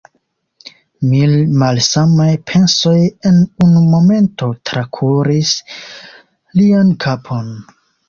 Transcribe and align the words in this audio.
Mil 1.09 1.35
malsamaj 1.63 2.31
pensoj 2.53 2.95
en 3.33 3.39
unu 3.67 3.85
momento 3.93 4.51
trakuris 4.73 5.55
lian 6.61 6.95
kapon. 7.09 7.59